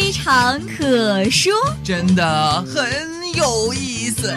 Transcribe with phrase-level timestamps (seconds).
[0.00, 1.52] 非常可说，
[1.84, 2.90] 真的很
[3.34, 4.34] 有意思。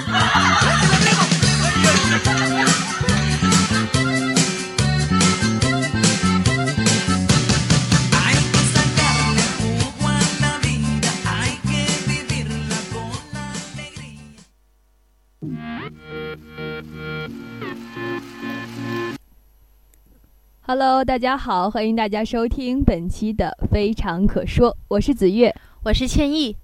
[20.76, 26.58] Hello，大家好，欢迎大家收听本期的《非常可说》，我是子月，我是倩意。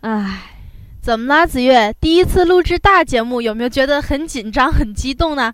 [0.00, 0.44] 唉，
[1.02, 1.94] 怎么啦，子月？
[2.00, 5.52] 第一次录制大节目，有没有觉得很紧张、很激动呢？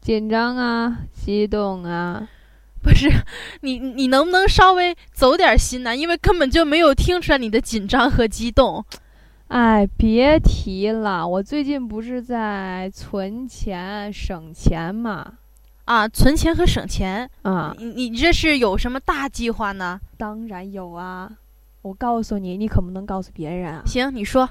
[0.00, 2.28] 紧张啊，激动啊！
[2.80, 3.10] 不是，
[3.62, 5.96] 你你能不能稍微走点心呢？
[5.96, 8.84] 因为根本就没有听出来你的紧张和激动。
[9.48, 15.32] 哎，别提了，我最近不是在存钱、省钱嘛。
[15.86, 17.74] 啊，存钱和省钱啊！
[17.78, 20.00] 你你这是有什么大计划呢？
[20.18, 21.30] 当然有啊！
[21.82, 23.82] 我告诉你，你可不能告诉别人啊。
[23.86, 24.48] 行，你说。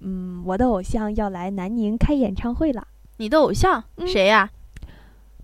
[0.00, 2.86] 嗯，我的偶像要来南宁开演唱会了。
[3.16, 4.48] 你的偶像谁呀？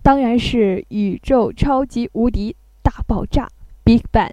[0.01, 3.49] 当然是宇宙超级无敌大爆炸
[3.83, 4.31] Big Bang。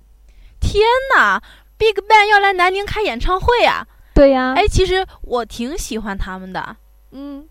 [0.60, 0.84] 天
[1.16, 1.42] 哪
[1.76, 3.84] ，Big Bang 要来南宁开演唱会啊？
[4.14, 4.52] 对呀。
[4.54, 6.76] 哎，其实我挺喜欢他们的。
[7.10, 7.48] 嗯。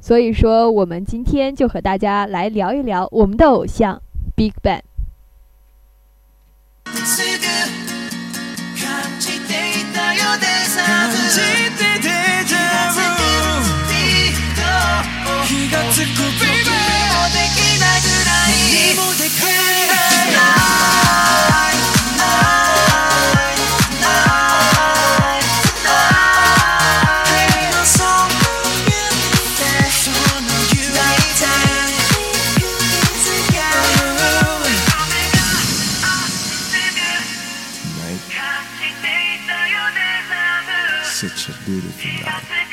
[0.00, 4.02] 所以说，我们今天就和大家来聊一聊我们的偶像
[4.34, 4.80] Big Bang。
[42.30, 42.69] Gracias.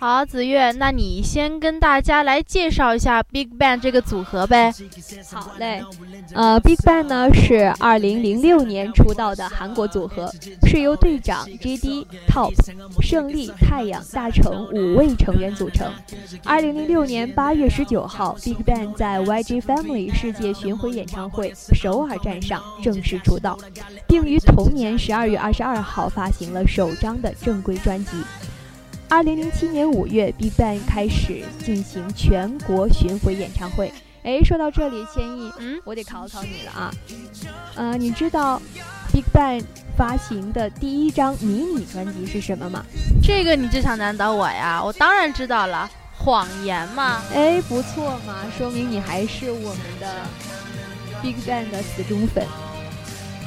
[0.00, 4.72] 好，子月，那你先跟大家来介绍一下 Big Bang 这个组合呗。
[5.32, 5.82] 好嘞，
[6.34, 10.32] 呃，Big Bang 呢是2006年出道的韩国组合，
[10.68, 12.06] 是由队长 J.D.
[12.28, 12.54] Top、
[13.02, 15.92] 胜利、太阳、大成五位成员组成。
[16.44, 23.58] 2006年8月19号，Big Bang 在 YG Family 世界巡回演唱会首尔站上正式出道，
[24.06, 28.12] 并于同年12月22号发行了首张的正规专辑。
[29.10, 33.90] 二零零七年五月，BigBang 开始进行全国巡回演唱会。
[34.22, 36.92] 哎，说到这里，千亿，嗯，我得考考你了啊。
[37.74, 38.60] 呃，你知道
[39.10, 39.62] BigBang
[39.96, 42.84] 发行的第一张迷你专辑是什么吗？
[43.22, 44.82] 这个你就想难倒我呀？
[44.84, 47.22] 我当然知道了，谎言嘛。
[47.34, 50.26] 哎，不错嘛，说明你还是我们的
[51.22, 52.46] BigBang 的死忠粉。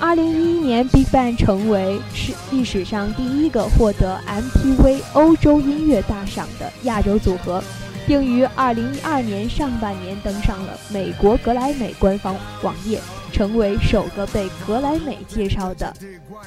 [0.01, 7.63] 二零一一年，BigBang 成为是历史上第一个获得 MTV 欧洲音乐大赏的亚洲组合，
[8.07, 12.99] 并于二零一二年上半年登上了美国格莱美官方网页，
[13.31, 15.93] 成为首个被格莱美介绍的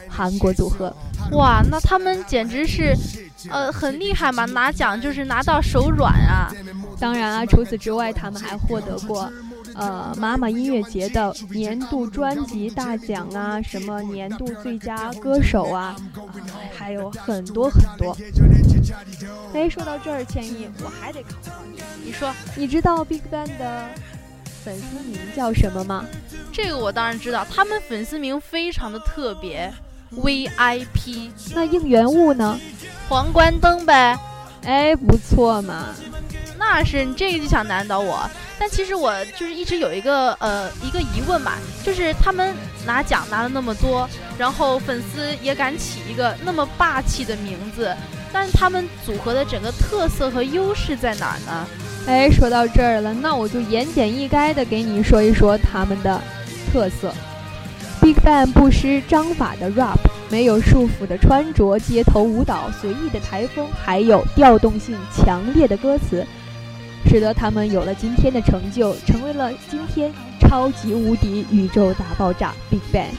[0.09, 0.93] 韩国组合。
[1.31, 2.93] 哇，那他们简直是，
[3.49, 4.45] 呃，很厉害嘛！
[4.47, 6.51] 拿奖就是拿到手软啊！
[6.99, 9.31] 当然啊，除此之外，他们还获得过。
[9.75, 15.97] 呃，妈妈音乐节的年度专辑大奖啊，什么年度最佳歌手啊，
[16.73, 18.17] 还有很多很多。
[19.53, 23.89] 哎，说到这儿，千一，我还得考考你，你说，你知道 BigBang 的
[24.65, 26.05] 粉丝名叫什么吗？
[26.53, 29.73] 这个我当然知道，他们粉丝名非常的特别
[30.13, 31.31] ，VIP。
[31.55, 32.59] 那应援物呢？
[33.09, 34.19] 皇冠灯呗。
[34.63, 35.89] 哎，不错嘛。
[36.67, 38.29] 那是你这个就想难倒我。
[38.59, 42.55] 但其实我就是一直有一个呃一个疑问吧，就是他们
[42.87, 44.09] 拿奖拿了那么多，
[44.39, 47.95] 然后粉丝也敢起一个那么霸气的名字，
[48.33, 51.67] 但他们组合的整个特色和优势在哪儿呢？
[52.07, 56.21] 哎，说到这儿了，那我就言简意赅的给你说一说他们的
[56.73, 57.13] 特色。
[58.01, 66.27] BigBang 不失章法的 rap，没有束缚的穿着，街头舞蹈随意的台风，还有调动性强烈的歌词。
[67.07, 73.15] 使得他们有了今天的成就，成为了今天超级无敌宇宙大爆炸 （Big Bang）。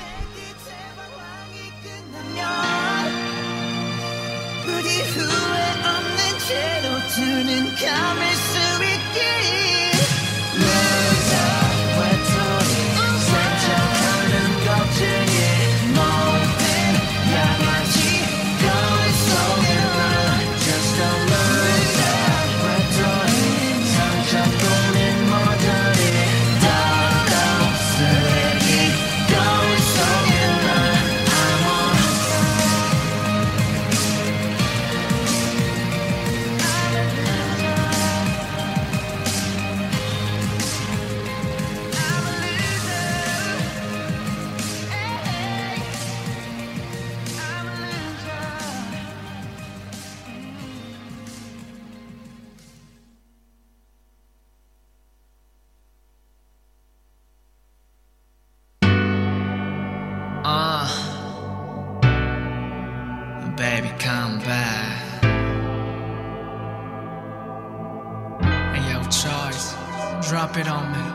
[70.57, 71.15] it on me.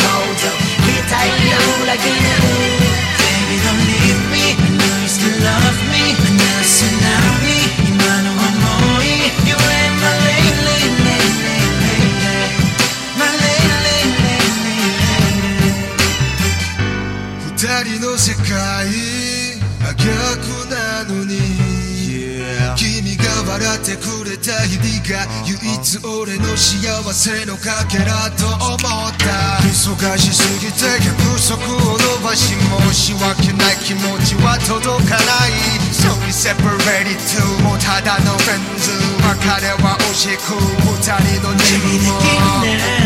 [25.91, 28.79] つ俺の幸せのかけらと思っ
[29.19, 29.59] た。
[29.59, 35.51] 忙しすぎて約束を伸ばし申し訳ない気持ちは届かない。
[35.91, 38.91] So we separated to もうただのフェンズ。
[39.19, 43.00] 別れは惜しく二人の自分も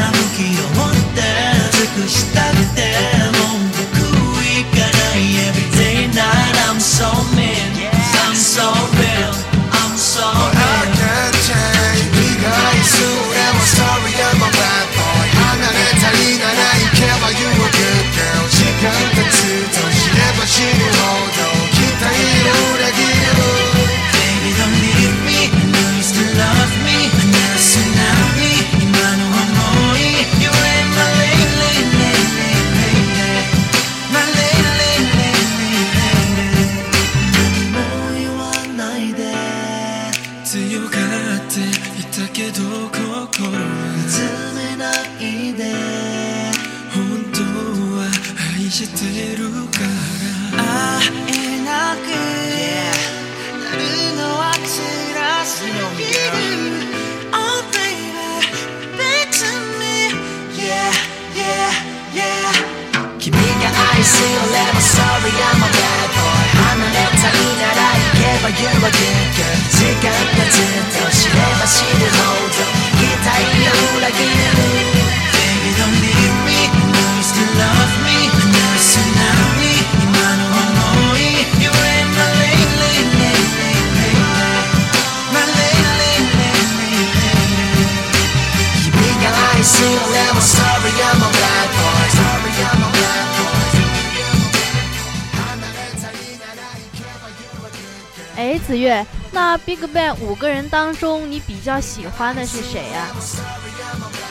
[98.76, 103.08] 月那 big bang 五个人当中你比较喜欢的是谁呀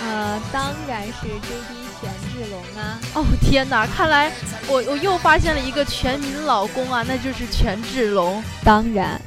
[0.03, 4.31] 呃当然是 jd 权志龙啊哦天哪看来
[4.69, 8.43] 我我又发现了一个全民老公啊那就是权志龙。
[8.65, 9.21] 当然。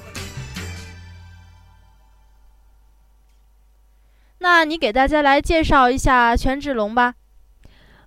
[4.39, 7.15] 那你给大家来介绍一下权志龙吧。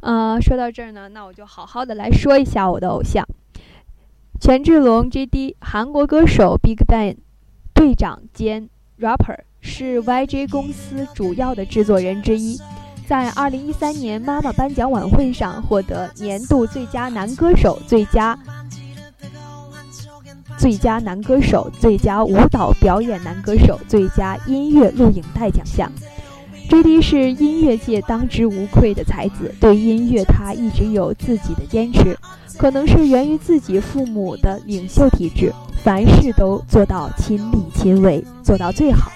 [0.01, 3.27] 呃说到这儿呢那我就好好的来说一下我的偶像。
[4.51, 7.19] 权志龙 J.D，韩国歌手 BigBang
[7.73, 12.59] 队长兼 rapper，是 YG 公司主要的制作人之一。
[13.07, 18.37] 在2013年妈妈颁奖晚会上获得年度最佳男歌手、最佳
[20.59, 25.89] 最佳男歌手、最佳舞蹈表演男歌手、最佳音乐录影带奖项。
[26.71, 32.17] J.D 是音乐界当之无愧的才子，对音乐他一直有自己的坚持，
[32.57, 39.11] 可能是源于自己父母的领袖体制，凡事都做到亲力亲为，做到最好。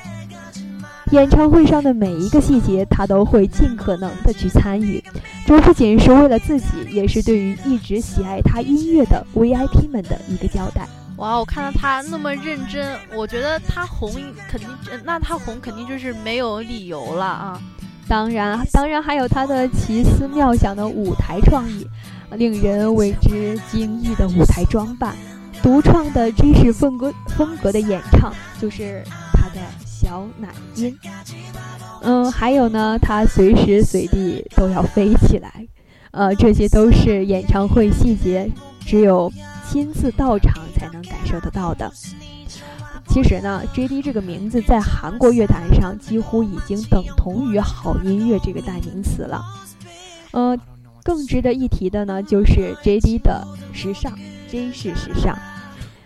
[1.12, 5.00] 演唱会上的每一个细节，他都会尽可能的去参与，
[5.46, 10.88] 这不仅是为了自己，也是对于一直喜爱他音乐的 VIP 们的一个交代。
[11.16, 14.10] 哇，我看到他那么认真，我觉得他红
[14.48, 14.68] 肯定，
[15.04, 17.62] 那他红肯定就是没有理由了啊！
[18.08, 21.88] 当然，当然还有他的奇思妙想的舞台创意，
[22.32, 25.14] 令人为之惊异的舞台装扮，
[25.62, 30.98] 独创的知识风格风格的演唱，就是他的小奶音。
[32.02, 35.66] 嗯，还有呢，他随时随地都要飞起来，
[36.10, 38.50] 呃，这些都是演唱会细节，
[38.84, 39.32] 只有。
[39.68, 41.90] 亲自到场才能感受得到的。
[43.08, 49.44] 其实呢，J.D 这个名字在韩国乐坛上几乎已经等同于好音乐这个代名词了。
[50.32, 50.58] 呃，
[51.02, 54.18] 更值得一提的呢，就是 J.D 的时尚
[54.48, 55.38] ，J 是时尚。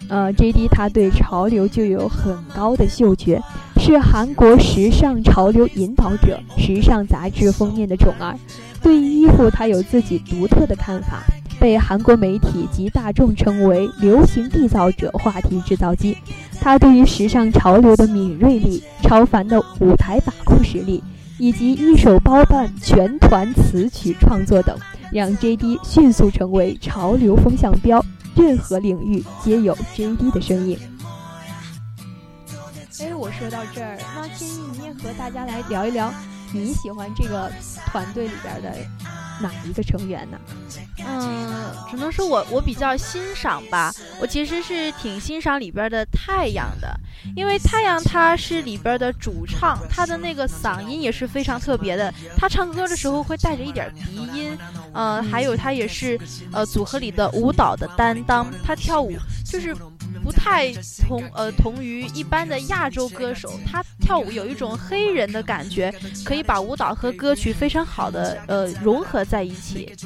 [0.08, 3.40] 呃，J.D 他对潮流就有很高的嗅觉，
[3.76, 8.34] 是韩国时尚潮流引导者，时尚杂志封面的宠儿。
[8.82, 11.22] 对衣服，他有自己独特的看法。
[11.60, 16.16] 被韩国媒体及大众称为“流行缔造者”、“话题制造机”。
[16.60, 21.02] 他对于时尚潮流的敏锐力、超凡的舞台把控实力，
[21.38, 24.76] 以及一手包办全团词曲创作等，
[25.12, 30.78] 让 J.D 迅速成为潮流风向标，任何领域皆有 J.D 的身影。
[33.00, 36.12] 哎，我说到这儿，那建议你也和大家来聊一聊，
[36.52, 37.50] 你喜欢这个
[37.86, 38.74] 团队里边的。
[39.40, 40.38] 哪一个成员呢？
[41.06, 43.94] 嗯，只能说我我比较欣赏吧。
[44.20, 46.92] 我其实是挺欣赏里边的太阳的，
[47.36, 52.12] 因为太阳他是里边的主唱，他的那个嗓音也是非常特别的。
[52.36, 54.58] 他唱歌的时候会带着一点鼻音，
[54.92, 56.18] 呃，还有他也是
[56.50, 59.12] 呃组合里的舞蹈的担当，他跳舞
[59.44, 59.72] 就是。
[60.28, 60.70] 不太
[61.06, 65.90] 同呃同于一般的亚洲歌手，他跳舞有一种黑人的感觉，
[66.22, 69.96] 可以把舞蹈和歌曲非常好的呃融合在一起。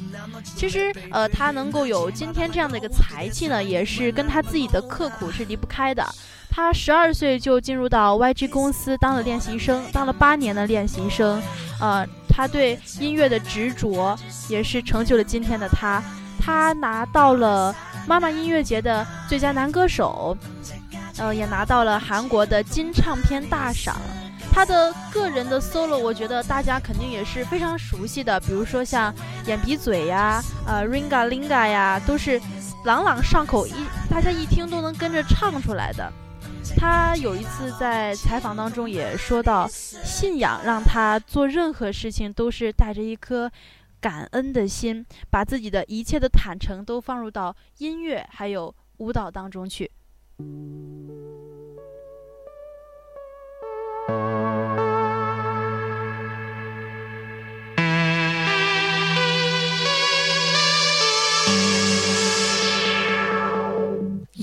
[0.55, 6.07] 其实呃他能够有今天这样的一个才气呢，也是跟他自己的刻苦是离不开的。
[6.49, 11.43] 他十二岁就进入到 YG 公司当了练习生，当了八年的练习生，
[11.81, 14.17] 呃他对音乐的执着
[14.49, 16.01] 也是成就了今天的他。
[16.39, 17.75] 他拿到了。
[18.07, 20.37] 妈妈音乐节的最佳男歌手，
[21.19, 23.97] 呃，也拿到了韩国的金唱片大赏。
[24.55, 29.15] 他的个人的 solo，我觉得大家肯定也是非常熟悉的，比如说像
[29.47, 32.39] 眼鼻嘴呀，呃，ringa linga 呀，都是
[32.85, 33.73] 朗朗上口，一
[34.11, 36.13] 大家一听都能跟着唱出来的。
[36.77, 43.51] 他有一次在采访当中也说到，信仰让他做任何事情都是带着一颗。
[44.03, 49.89] 感恩的心，把自己的一切的坦诚都放入到音乐还有舞蹈当中去。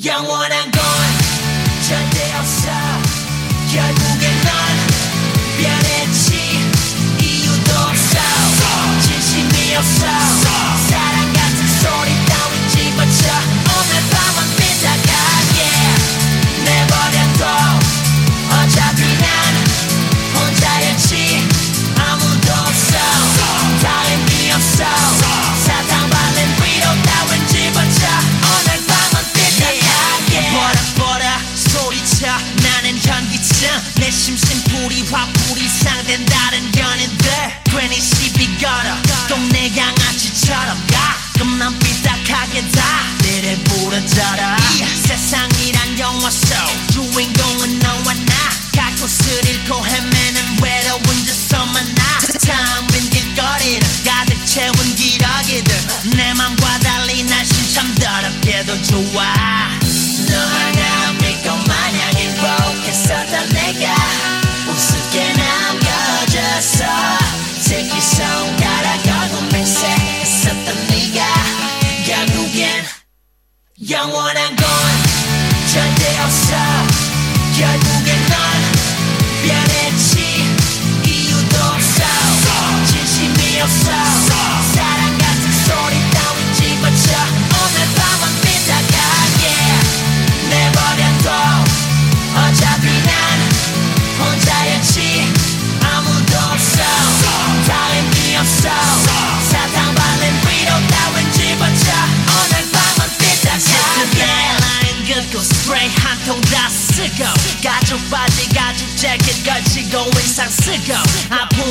[0.02, 1.09] 让我难过。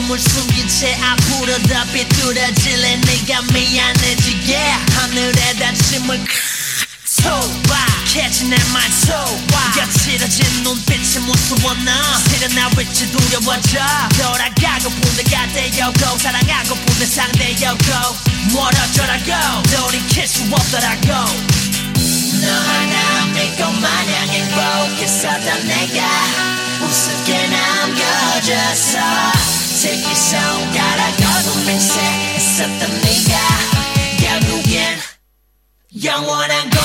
[0.09, 2.97] 아픔을 숨긴 채 앞으로 더 비뚤어질래.
[2.97, 6.25] 네가 미안해지게 하늘에다 짐을
[7.05, 11.93] 쏘아 캐치 내말 쏘아 거칠어진 눈빛이 무서워 너
[12.31, 13.79] 실은 나 위치 두려워져.
[14.17, 18.17] 돌아가고 분대가 되어고 사랑하고 분대 상대여고.
[18.53, 19.63] 멀어져라고.
[19.63, 21.07] 돌이킬 수 없더라고.
[22.41, 26.09] 너 하나 믿고 마냥 행복했었던 내가
[26.81, 33.39] 우습게 남겨졌어 새끼 손가락 얼굴 맹세했었던 네가
[34.19, 34.99] 결국엔
[36.03, 36.81] 영원한 건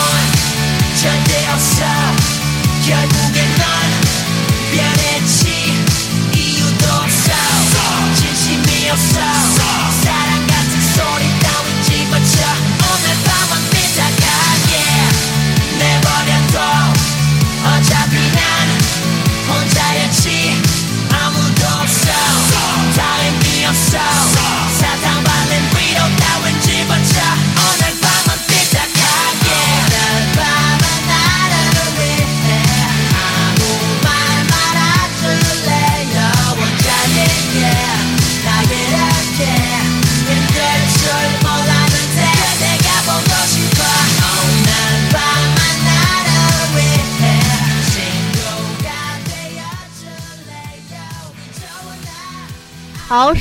[1.01, 1.85] 절대 없어.
[2.85, 3.65] 결국엔 넌
[4.77, 5.73] 변했지.
[6.35, 7.31] 이유도 없어.
[8.15, 9.62] 진심이 없어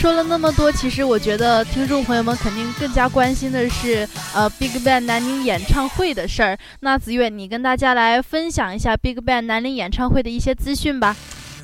[0.03, 6.59] 说了那么多，其实我觉得听众朋友们肯定更加关心的是，呃，BigBang 南宁演唱会的事儿。
[6.81, 11.15] 那子越，你跟大家来分享一下 BigBang 南宁演唱会的一些资讯吧。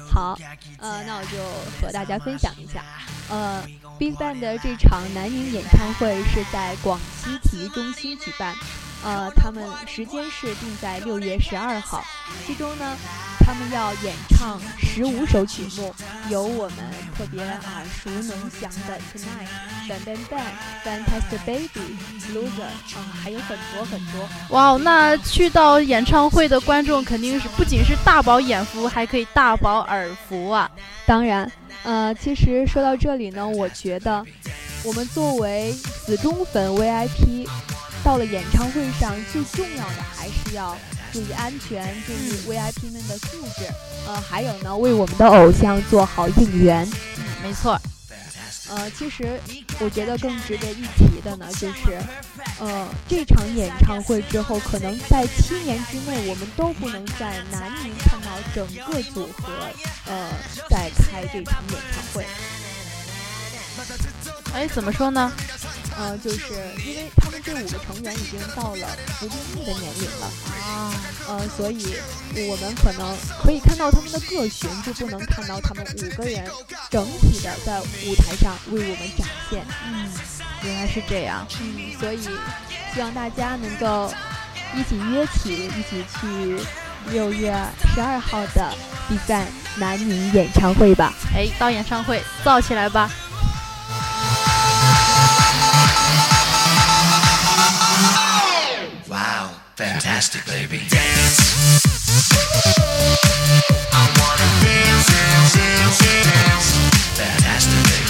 [0.09, 0.39] 好，
[0.79, 1.31] 呃，那我就
[1.83, 2.85] 和大家分享一下，
[3.29, 3.61] 呃
[3.99, 8.55] ，BigBang 的这场南宁演唱会是在广西体育中心举办，
[9.03, 12.05] 呃，他们时间是定在六月十二号，
[12.47, 12.97] 其中呢，
[13.49, 15.95] 他们要演唱十五首曲目，
[16.29, 16.77] 有我们
[17.17, 19.49] 特别耳熟能详的 Tonight、
[19.89, 20.53] Bang Bang Bang、
[20.85, 21.97] Fantastic Baby、
[22.35, 24.29] Loser，啊、还有很多很多。
[24.51, 30.71] 哇哦，那去到演唱会的观众肯定是不仅是大饱眼福，还可以大饱耳福啊！
[31.07, 31.51] 当然，
[31.85, 34.23] 呃，其实说到这里呢，我觉得
[34.85, 37.49] 我们作为死忠粉 VIP，
[38.05, 40.77] 到了演唱会上，最重要的还是要
[41.13, 43.67] 注意安全，注意 VIP 们的素质，
[44.07, 46.89] 呃，还有呢，为我们的偶像做好应援。
[47.17, 47.81] 嗯，没错。
[48.71, 49.41] 呃，其实
[49.81, 51.99] 我觉得更值得一提的呢，就是，
[52.61, 59.53] 呃，这场演唱会之后，可能在七年之内，我们都不能在南宁看到整个组合，
[60.07, 60.29] 呃，
[60.69, 62.27] 在开这场演唱会。
[64.53, 65.33] 哎，怎么说呢？
[65.99, 66.55] 呃，就是
[66.87, 68.87] 因为他们这五个成员已经到了
[69.19, 70.31] 服兵役的年龄了
[70.63, 70.95] 啊，
[71.27, 71.97] 呃，所以
[72.49, 76.49] 我们可能可以看到他们的个巡，就不能看到他们五个人
[76.89, 79.67] 整体的在舞台上为我们展现。
[79.85, 80.09] 嗯，
[80.63, 81.45] 原来是这样。
[81.61, 82.23] 嗯，所以
[82.95, 84.15] 希望大家能够
[84.77, 86.61] 一起约起，一起去
[87.11, 87.53] 六月
[87.93, 88.73] 十二号的
[89.11, 89.47] BigBang
[89.79, 91.13] 南宁演唱会吧。
[91.35, 93.11] 哎，到演唱会燥起来吧！
[99.79, 100.79] Fantastic, baby.
[100.91, 101.39] Dance.
[103.93, 106.69] I wanna dance, dance, dance, dance.
[107.17, 108.08] Fantastic, baby.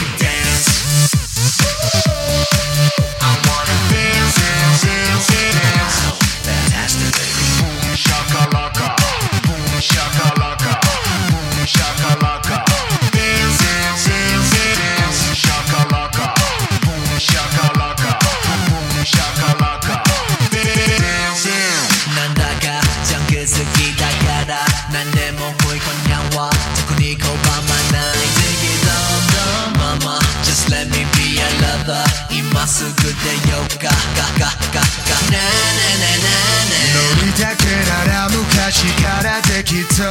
[39.99, 40.05] Go，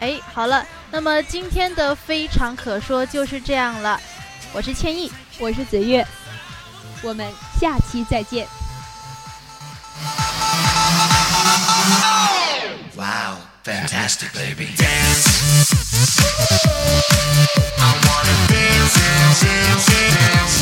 [0.00, 4.00] 哎，好了，那么今天的非常可说就是这样了。
[4.54, 6.06] 我是千亿，我是子月，
[7.02, 7.30] 我们
[7.60, 8.48] 下期再见。
[12.96, 14.68] Wow, fantastic, baby.
[14.76, 15.26] Dance.
[17.78, 20.61] I wanna dance, dance, dance, dance.